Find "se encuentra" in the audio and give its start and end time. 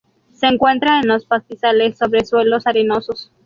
0.33-0.99